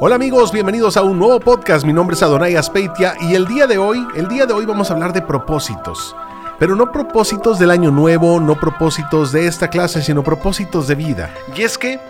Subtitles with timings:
[0.00, 1.84] Hola amigos, bienvenidos a un nuevo podcast.
[1.84, 4.90] Mi nombre es Adonai Aspeitia y el día de hoy, el día de hoy vamos
[4.90, 6.16] a hablar de propósitos.
[6.58, 11.32] Pero no propósitos del año nuevo, no propósitos de esta clase, sino propósitos de vida.
[11.56, 12.00] Y es que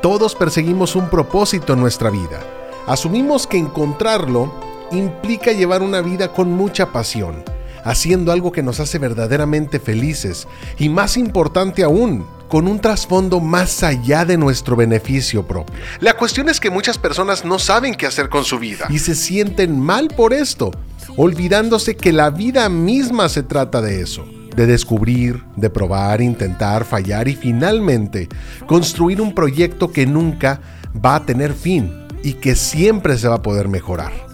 [0.00, 2.40] todos perseguimos un propósito en nuestra vida.
[2.86, 4.50] Asumimos que encontrarlo
[4.90, 7.44] implica llevar una vida con mucha pasión,
[7.84, 10.48] haciendo algo que nos hace verdaderamente felices
[10.78, 15.74] y más importante aún, con un trasfondo más allá de nuestro beneficio propio.
[16.00, 19.14] La cuestión es que muchas personas no saben qué hacer con su vida y se
[19.14, 20.70] sienten mal por esto,
[21.16, 27.28] olvidándose que la vida misma se trata de eso, de descubrir, de probar, intentar, fallar
[27.28, 28.28] y finalmente
[28.66, 30.60] construir un proyecto que nunca
[31.04, 34.25] va a tener fin y que siempre se va a poder mejorar.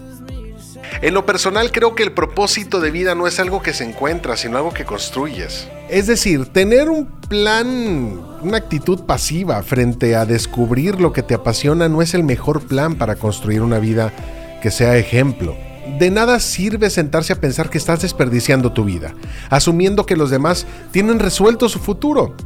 [1.01, 4.37] En lo personal creo que el propósito de vida no es algo que se encuentra,
[4.37, 5.69] sino algo que construyes.
[5.88, 11.88] Es decir, tener un plan, una actitud pasiva frente a descubrir lo que te apasiona
[11.88, 14.12] no es el mejor plan para construir una vida
[14.62, 15.56] que sea ejemplo.
[15.98, 19.14] De nada sirve sentarse a pensar que estás desperdiciando tu vida,
[19.50, 22.36] asumiendo que los demás tienen resuelto su futuro.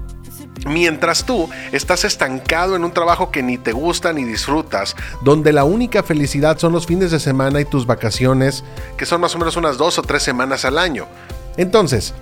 [0.64, 5.64] Mientras tú estás estancado en un trabajo que ni te gusta ni disfrutas, donde la
[5.64, 8.64] única felicidad son los fines de semana y tus vacaciones,
[8.96, 11.06] que son más o menos unas dos o tres semanas al año.
[11.56, 12.14] Entonces,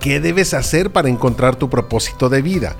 [0.00, 2.76] ¿qué debes hacer para encontrar tu propósito de vida?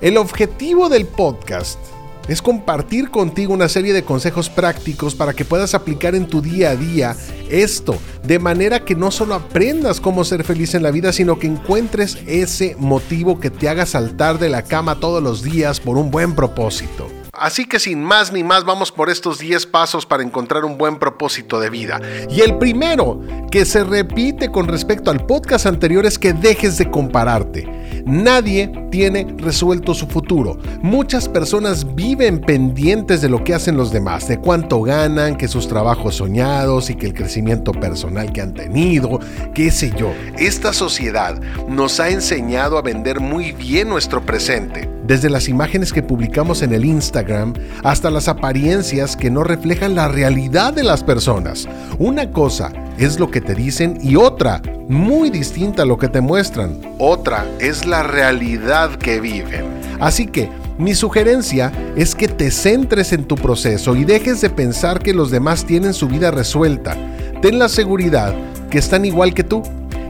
[0.00, 1.78] El objetivo del podcast
[2.28, 6.70] es compartir contigo una serie de consejos prácticos para que puedas aplicar en tu día
[6.70, 7.16] a día
[7.50, 11.46] esto, de manera que no solo aprendas cómo ser feliz en la vida, sino que
[11.46, 16.10] encuentres ese motivo que te haga saltar de la cama todos los días por un
[16.10, 17.08] buen propósito.
[17.42, 21.00] Así que sin más ni más vamos por estos 10 pasos para encontrar un buen
[21.00, 22.00] propósito de vida.
[22.30, 26.88] Y el primero que se repite con respecto al podcast anterior es que dejes de
[26.88, 28.04] compararte.
[28.06, 30.56] Nadie tiene resuelto su futuro.
[30.82, 35.66] Muchas personas viven pendientes de lo que hacen los demás, de cuánto ganan, que sus
[35.66, 39.18] trabajos soñados y que el crecimiento personal que han tenido,
[39.52, 40.12] qué sé yo.
[40.38, 46.02] Esta sociedad nos ha enseñado a vender muy bien nuestro presente desde las imágenes que
[46.02, 51.68] publicamos en el Instagram hasta las apariencias que no reflejan la realidad de las personas.
[51.98, 56.20] Una cosa es lo que te dicen y otra, muy distinta a lo que te
[56.20, 56.78] muestran.
[56.98, 59.64] Otra es la realidad que viven.
[60.00, 60.48] Así que
[60.78, 65.30] mi sugerencia es que te centres en tu proceso y dejes de pensar que los
[65.30, 66.96] demás tienen su vida resuelta.
[67.40, 68.34] Ten la seguridad
[68.70, 69.62] que están igual que tú,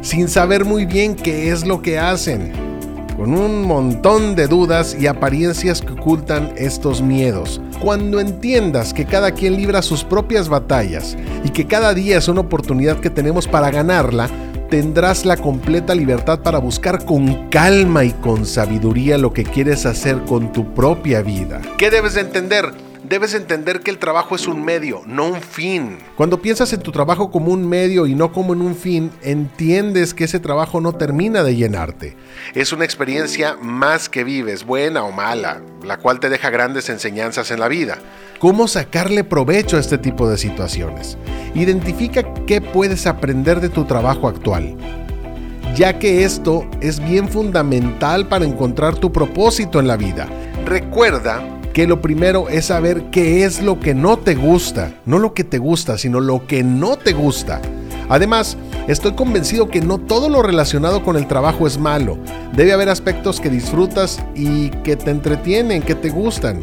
[0.03, 2.62] sin saber muy bien qué es lo que hacen
[3.23, 7.61] con un montón de dudas y apariencias que ocultan estos miedos.
[7.81, 12.41] Cuando entiendas que cada quien libra sus propias batallas y que cada día es una
[12.41, 14.29] oportunidad que tenemos para ganarla,
[14.71, 20.25] tendrás la completa libertad para buscar con calma y con sabiduría lo que quieres hacer
[20.25, 21.61] con tu propia vida.
[21.79, 22.73] ¿Qué debes de entender?
[23.05, 25.99] Debes entender que el trabajo es un medio, no un fin.
[26.17, 30.15] Cuando piensas en tu trabajo como un medio y no como en un fin, entiendes
[30.15, 32.17] que ese trabajo no termina de llenarte.
[32.55, 37.51] Es una experiencia más que vives, buena o mala, la cual te deja grandes enseñanzas
[37.51, 37.99] en la vida.
[38.39, 41.17] ¿Cómo sacarle provecho a este tipo de situaciones?
[41.55, 44.77] Identifica qué puedes aprender de tu trabajo actual
[45.75, 50.29] ya que esto es bien fundamental para encontrar tu propósito en la vida.
[50.67, 55.35] Recuerda que lo primero es saber qué es lo que no te gusta, no lo
[55.35, 57.61] que te gusta, sino lo que no te gusta.
[58.09, 62.19] Además, estoy convencido que no todo lo relacionado con el trabajo es malo.
[62.55, 66.61] Debe haber aspectos que disfrutas y que te entretienen, que te gustan.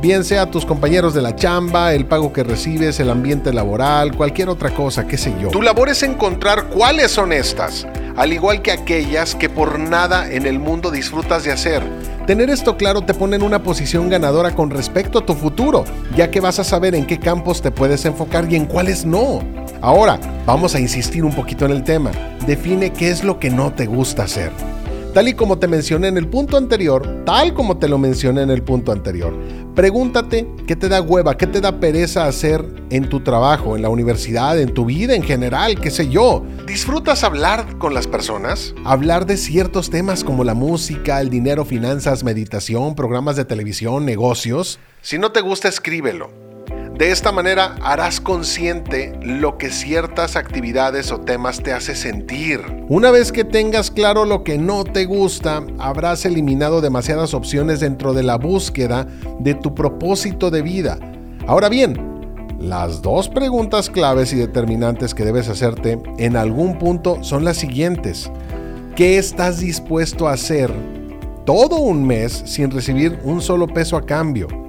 [0.00, 4.48] Bien sea tus compañeros de la chamba, el pago que recibes, el ambiente laboral, cualquier
[4.48, 5.50] otra cosa, qué sé yo.
[5.50, 7.86] Tu labor es encontrar cuáles son estas,
[8.18, 11.82] al igual que aquellas que por nada en el mundo disfrutas de hacer
[12.28, 16.30] Tener esto claro te pone en una posición ganadora con respecto a tu futuro, ya
[16.30, 19.40] que vas a saber en qué campos te puedes enfocar y en cuáles no.
[19.80, 22.10] Ahora, vamos a insistir un poquito en el tema.
[22.46, 24.52] Define qué es lo que no te gusta hacer.
[25.14, 28.50] Tal y como te mencioné en el punto anterior, tal como te lo mencioné en
[28.50, 29.32] el punto anterior,
[29.78, 33.88] pregúntate qué te da hueva, qué te da pereza hacer en tu trabajo, en la
[33.88, 36.44] universidad, en tu vida en general, qué sé yo.
[36.66, 38.74] ¿Disfrutas hablar con las personas?
[38.84, 44.80] Hablar de ciertos temas como la música, el dinero, finanzas, meditación, programas de televisión, negocios.
[45.00, 46.47] Si no te gusta, escríbelo
[46.98, 52.60] de esta manera harás consciente lo que ciertas actividades o temas te hace sentir.
[52.88, 58.14] Una vez que tengas claro lo que no te gusta, habrás eliminado demasiadas opciones dentro
[58.14, 59.06] de la búsqueda
[59.38, 60.98] de tu propósito de vida.
[61.46, 62.18] Ahora bien,
[62.58, 68.28] las dos preguntas claves y determinantes que debes hacerte en algún punto son las siguientes.
[68.96, 70.72] ¿Qué estás dispuesto a hacer
[71.46, 74.67] todo un mes sin recibir un solo peso a cambio?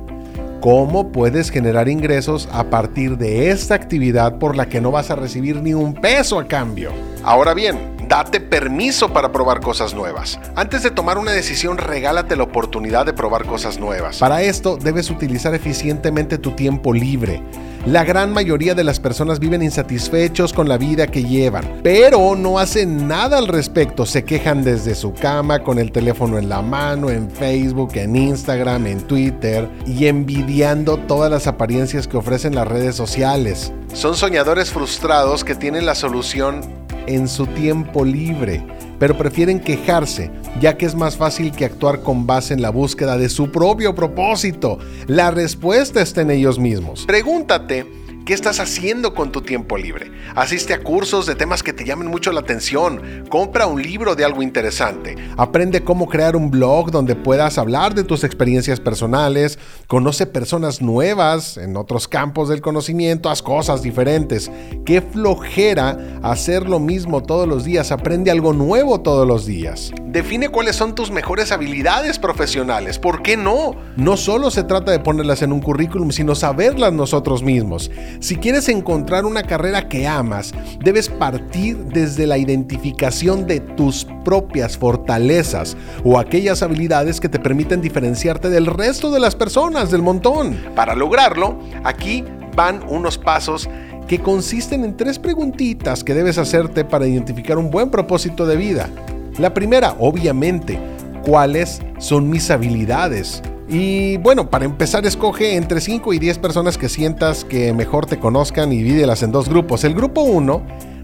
[0.59, 5.15] Cómo puedes generar ingresos a partir de esta actividad por la que no vas a
[5.15, 6.91] recibir ni un peso a cambio.
[7.23, 10.39] Ahora bien, date permiso para probar cosas nuevas.
[10.55, 14.17] Antes de tomar una decisión, regálate la oportunidad de probar cosas nuevas.
[14.17, 17.43] Para esto debes utilizar eficientemente tu tiempo libre.
[17.85, 22.57] La gran mayoría de las personas viven insatisfechos con la vida que llevan, pero no
[22.57, 24.07] hacen nada al respecto.
[24.07, 28.87] Se quejan desde su cama, con el teléfono en la mano, en Facebook, en Instagram,
[28.87, 33.71] en Twitter y envidiando todas las apariencias que ofrecen las redes sociales.
[33.93, 36.78] Son soñadores frustrados que tienen la solución
[37.09, 38.65] en su tiempo libre,
[38.99, 43.17] pero prefieren quejarse, ya que es más fácil que actuar con base en la búsqueda
[43.17, 44.77] de su propio propósito.
[45.07, 47.05] La respuesta está en ellos mismos.
[47.05, 47.85] Pregúntate,
[48.29, 50.11] ¿Qué estás haciendo con tu tiempo libre?
[50.35, 53.25] Asiste a cursos de temas que te llamen mucho la atención.
[53.27, 55.15] Compra un libro de algo interesante.
[55.35, 59.57] Aprende cómo crear un blog donde puedas hablar de tus experiencias personales.
[59.87, 63.31] Conoce personas nuevas en otros campos del conocimiento.
[63.31, 64.51] Haz cosas diferentes.
[64.85, 67.91] Qué flojera hacer lo mismo todos los días.
[67.91, 69.91] Aprende algo nuevo todos los días.
[70.05, 72.99] Define cuáles son tus mejores habilidades profesionales.
[72.99, 73.75] ¿Por qué no?
[73.95, 77.89] No solo se trata de ponerlas en un currículum, sino saberlas nosotros mismos.
[78.19, 84.77] Si quieres encontrar una carrera que amas, debes partir desde la identificación de tus propias
[84.77, 90.57] fortalezas o aquellas habilidades que te permiten diferenciarte del resto de las personas del montón.
[90.75, 92.25] Para lograrlo, aquí
[92.57, 93.69] van unos pasos
[94.09, 98.89] que consisten en tres preguntitas que debes hacerte para identificar un buen propósito de vida.
[99.37, 100.77] La primera, obviamente,
[101.23, 103.41] ¿cuáles son mis habilidades?
[103.69, 108.17] Y bueno, para empezar, escoge entre 5 y 10 personas que sientas que mejor te
[108.17, 109.83] conozcan y divídelas en dos grupos.
[109.83, 110.63] El grupo 1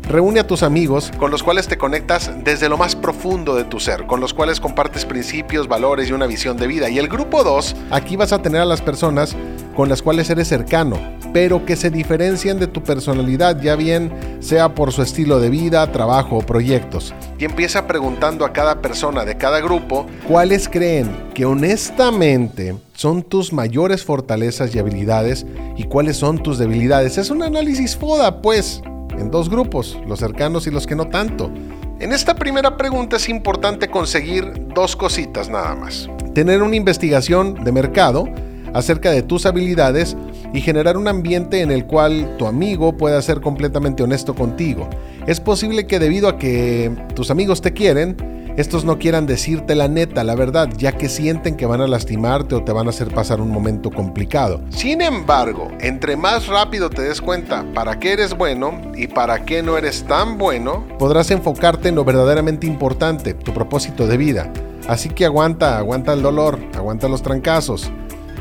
[0.09, 3.79] reúne a tus amigos con los cuales te conectas desde lo más profundo de tu
[3.79, 6.89] ser, con los cuales compartes principios, valores y una visión de vida.
[6.89, 9.35] Y el grupo 2, aquí vas a tener a las personas
[9.75, 10.97] con las cuales eres cercano,
[11.35, 14.09] pero que se diferencian de tu personalidad, ya bien
[14.39, 17.13] sea por su estilo de vida, trabajo o proyectos.
[17.37, 23.51] Y empieza preguntando a cada persona de cada grupo cuáles creen que honestamente son tus
[23.51, 25.45] mayores fortalezas y habilidades
[25.75, 27.17] y cuáles son tus debilidades.
[27.17, 28.81] Es un análisis FODA, pues,
[29.19, 31.51] en dos grupos, los cercanos y los que no tanto.
[31.99, 36.09] En esta primera pregunta es importante conseguir dos cositas nada más.
[36.33, 38.29] Tener una investigación de mercado
[38.73, 40.15] acerca de tus habilidades
[40.55, 44.89] y generar un ambiente en el cual tu amigo pueda ser completamente honesto contigo.
[45.27, 48.15] Es posible que debido a que tus amigos te quieren,
[48.55, 52.55] estos no quieran decirte la neta, la verdad, ya que sienten que van a lastimarte
[52.55, 54.61] o te van a hacer pasar un momento complicado.
[54.69, 59.61] Sin embargo, entre más rápido te des cuenta para qué eres bueno y para qué
[59.61, 64.53] no eres tan bueno, podrás enfocarte en lo verdaderamente importante, tu propósito de vida.
[64.87, 67.91] Así que aguanta, aguanta el dolor, aguanta los trancazos.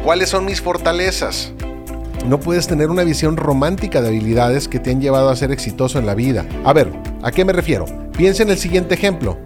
[0.05, 1.53] ¿Cuáles son mis fortalezas?
[2.27, 5.99] No puedes tener una visión romántica de habilidades que te han llevado a ser exitoso
[5.99, 6.47] en la vida.
[6.65, 6.91] A ver,
[7.23, 7.85] ¿a qué me refiero?
[8.17, 9.37] Piensa en el siguiente ejemplo.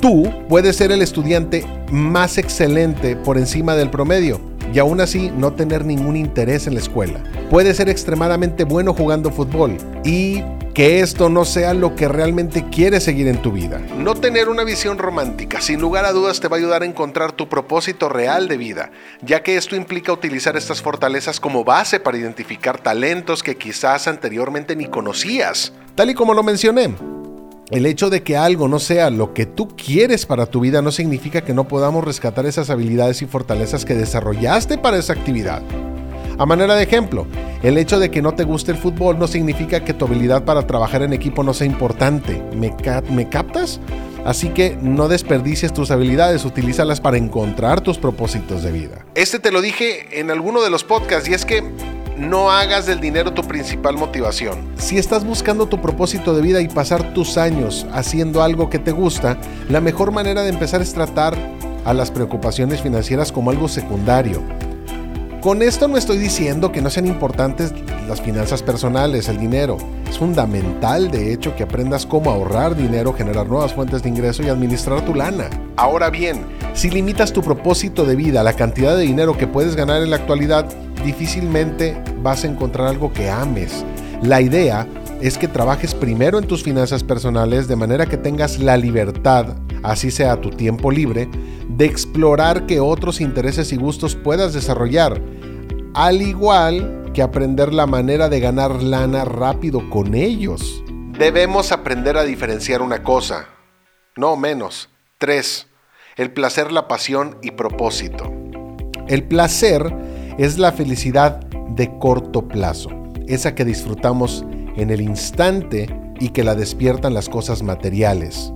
[0.00, 4.40] Tú puedes ser el estudiante más excelente por encima del promedio
[4.72, 7.22] y aún así no tener ningún interés en la escuela.
[7.50, 10.42] Puedes ser extremadamente bueno jugando fútbol y
[10.76, 13.80] que esto no sea lo que realmente quieres seguir en tu vida.
[13.96, 17.32] No tener una visión romántica, sin lugar a dudas, te va a ayudar a encontrar
[17.32, 18.90] tu propósito real de vida,
[19.22, 24.76] ya que esto implica utilizar estas fortalezas como base para identificar talentos que quizás anteriormente
[24.76, 25.72] ni conocías.
[25.94, 26.94] Tal y como lo mencioné,
[27.70, 30.92] el hecho de que algo no sea lo que tú quieres para tu vida no
[30.92, 35.62] significa que no podamos rescatar esas habilidades y fortalezas que desarrollaste para esa actividad.
[36.38, 37.26] A manera de ejemplo,
[37.62, 40.66] el hecho de que no te guste el fútbol no significa que tu habilidad para
[40.66, 42.42] trabajar en equipo no sea importante.
[42.54, 42.74] ¿Me,
[43.10, 43.80] ¿Me, captas?
[44.26, 49.06] Así que no desperdicies tus habilidades, utilízalas para encontrar tus propósitos de vida.
[49.14, 51.62] Este te lo dije en alguno de los podcasts y es que
[52.18, 54.68] no hagas del dinero tu principal motivación.
[54.76, 58.90] Si estás buscando tu propósito de vida y pasar tus años haciendo algo que te
[58.90, 59.38] gusta,
[59.70, 61.34] la mejor manera de empezar es tratar
[61.86, 64.42] a las preocupaciones financieras como algo secundario.
[65.46, 67.72] Con esto no estoy diciendo que no sean importantes
[68.08, 69.76] las finanzas personales, el dinero.
[70.10, 74.48] Es fundamental, de hecho, que aprendas cómo ahorrar dinero, generar nuevas fuentes de ingreso y
[74.48, 75.48] administrar tu lana.
[75.76, 79.76] Ahora bien, si limitas tu propósito de vida a la cantidad de dinero que puedes
[79.76, 80.66] ganar en la actualidad,
[81.04, 83.84] difícilmente vas a encontrar algo que ames.
[84.22, 84.88] La idea
[85.20, 89.54] es que trabajes primero en tus finanzas personales de manera que tengas la libertad,
[89.90, 91.28] así sea tu tiempo libre,
[91.68, 95.20] de explorar qué otros intereses y gustos puedas desarrollar,
[95.94, 100.82] al igual que aprender la manera de ganar lana rápido con ellos.
[101.18, 103.46] Debemos aprender a diferenciar una cosa,
[104.16, 105.66] no menos, tres,
[106.16, 108.32] el placer, la pasión y propósito.
[109.08, 109.94] El placer
[110.38, 111.40] es la felicidad
[111.70, 112.90] de corto plazo,
[113.26, 114.44] esa que disfrutamos
[114.76, 115.88] en el instante
[116.20, 118.52] y que la despiertan las cosas materiales.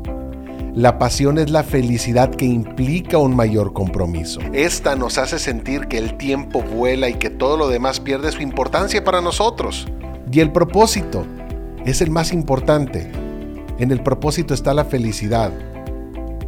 [0.75, 4.39] La pasión es la felicidad que implica un mayor compromiso.
[4.53, 8.41] Esta nos hace sentir que el tiempo vuela y que todo lo demás pierde su
[8.41, 9.89] importancia para nosotros.
[10.31, 11.27] Y el propósito
[11.85, 13.11] es el más importante.
[13.79, 15.51] En el propósito está la felicidad.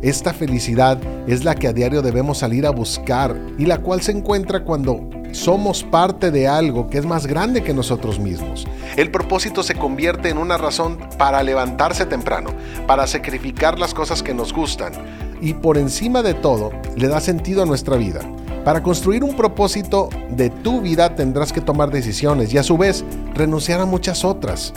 [0.03, 4.13] Esta felicidad es la que a diario debemos salir a buscar y la cual se
[4.13, 8.67] encuentra cuando somos parte de algo que es más grande que nosotros mismos.
[8.97, 12.51] El propósito se convierte en una razón para levantarse temprano,
[12.87, 14.93] para sacrificar las cosas que nos gustan
[15.41, 18.21] y por encima de todo le da sentido a nuestra vida.
[18.65, 23.05] Para construir un propósito de tu vida tendrás que tomar decisiones y a su vez
[23.35, 24.73] renunciar a muchas otras.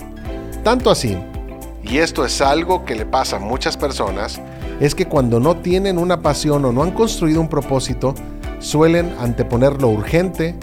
[0.63, 1.15] Tanto así,
[1.83, 4.41] y esto es algo que le pasa a muchas personas,
[4.79, 8.15] es que cuando no tienen una pasión o no han construido un propósito,
[8.65, 10.55] suelen anteponer lo urgente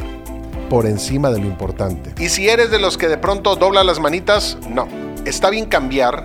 [0.68, 2.12] por encima de lo importante.
[2.18, 4.88] Y si eres de los que de pronto dobla las manitas, no.
[5.24, 6.24] Está bien cambiar,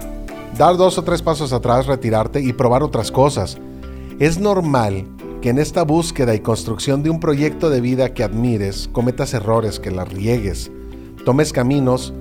[0.58, 3.58] dar dos o tres pasos atrás, retirarte y probar otras cosas.
[4.20, 5.06] Es normal
[5.42, 9.80] que en esta búsqueda y construcción de un proyecto de vida que admires, cometas errores,
[9.80, 10.72] que las riegues,
[11.26, 12.12] tomes caminos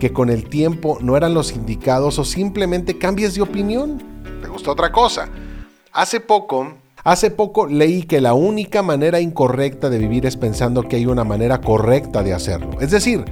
[0.00, 4.02] que con el tiempo no eran los indicados o simplemente cambies de opinión.
[4.40, 5.28] ¿Te gustó otra cosa?
[5.92, 10.94] Hace poco Hace poco leí que la única manera incorrecta de vivir es pensando que
[10.94, 12.80] hay una manera correcta de hacerlo.
[12.80, 13.24] Es decir,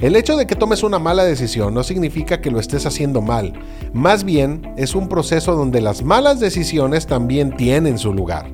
[0.00, 3.52] el hecho de que tomes una mala decisión no significa que lo estés haciendo mal.
[3.92, 8.46] Más bien es un proceso donde las malas decisiones también tienen su lugar.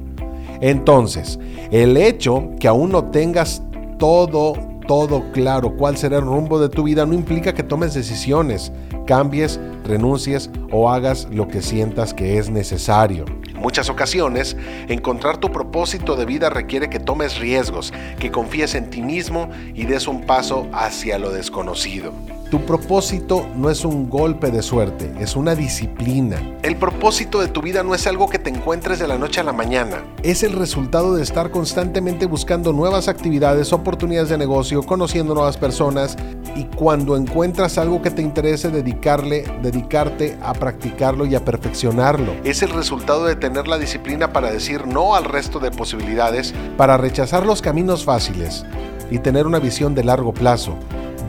[0.61, 1.38] Entonces,
[1.70, 3.62] el hecho que aún no tengas
[4.00, 4.54] todo,
[4.88, 8.73] todo claro cuál será el rumbo de tu vida no implica que tomes decisiones,
[9.06, 13.26] cambies, renuncies o hagas lo que sientas que es necesario
[13.66, 14.56] muchas ocasiones,
[14.87, 19.87] encontrar tu propósito de vida requiere que tomes riesgos, que confíes en ti mismo y
[19.87, 22.12] des un paso hacia lo desconocido.
[22.49, 26.40] Tu propósito no es un golpe de suerte, es una disciplina.
[26.62, 29.42] El propósito de tu vida no es algo que te encuentres de la noche a
[29.42, 30.04] la mañana.
[30.23, 36.16] Es el resultado de estar constantemente buscando nuevas actividades, oportunidades de negocio, conociendo nuevas personas
[36.56, 42.32] y cuando encuentras algo que te interese dedicarle, dedicarte a practicarlo y a perfeccionarlo.
[42.44, 46.96] Es el resultado de tener la disciplina para decir no al resto de posibilidades, para
[46.96, 48.64] rechazar los caminos fáciles
[49.10, 50.76] y tener una visión de largo plazo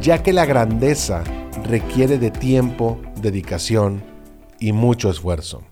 [0.01, 1.23] ya que la grandeza
[1.63, 4.03] requiere de tiempo, dedicación
[4.59, 5.63] y mucho esfuerzo.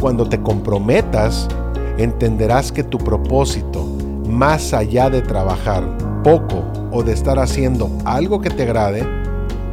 [0.00, 1.48] Cuando te comprometas,
[1.96, 3.84] entenderás que tu propósito,
[4.26, 9.06] más allá de trabajar poco o de estar haciendo algo que te agrade,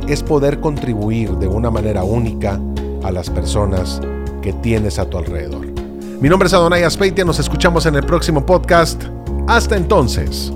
[0.08, 2.60] es poder contribuir de una manera única
[3.04, 4.02] a las personas
[4.42, 5.68] que tienes a tu alrededor.
[6.20, 9.04] Mi nombre es Adonai Aspeitia, nos escuchamos en el próximo podcast.
[9.48, 10.52] Hasta entonces.